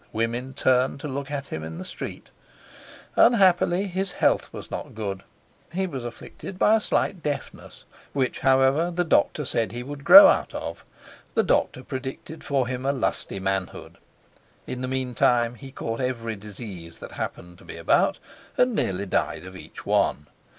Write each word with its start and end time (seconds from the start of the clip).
Women 0.11 0.55
turned 0.55 0.99
to 1.01 1.07
look 1.07 1.29
at 1.29 1.49
him 1.49 1.63
in 1.63 1.77
the 1.77 1.85
street. 1.85 2.31
Unhappily, 3.15 3.85
his 3.85 4.13
health 4.13 4.51
was 4.51 4.71
not 4.71 4.95
good. 4.95 5.21
He 5.73 5.85
was 5.85 6.03
afflicted 6.03 6.57
by 6.57 6.75
a 6.75 6.79
slight 6.81 7.21
deafness, 7.21 7.85
which, 8.11 8.39
however, 8.39 8.89
the 8.89 9.03
doctor 9.03 9.45
said 9.45 9.71
he 9.71 9.83
would 9.83 10.03
grow 10.03 10.27
out 10.27 10.55
of; 10.55 10.83
the 11.35 11.43
doctor 11.43 11.83
predicted 11.83 12.43
for 12.43 12.65
him 12.67 12.83
a 12.83 12.91
lusty 12.91 13.39
manhood. 13.39 13.99
In 14.65 14.81
the 14.81 14.87
meantime, 14.87 15.53
he 15.53 15.71
caught 15.71 16.01
every 16.01 16.35
disease 16.35 16.97
that 16.97 17.11
happened 17.11 17.59
to 17.59 17.63
be 17.63 17.77
about, 17.77 18.17
and 18.57 18.73
nearly 18.73 19.05
died 19.05 19.45
of 19.45 19.55
each 19.55 19.85
one. 19.85 20.25